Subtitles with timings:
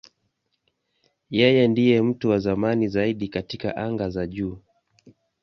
[1.37, 4.59] Yeye ndiye mtu wa zamani zaidi katika anga za juu.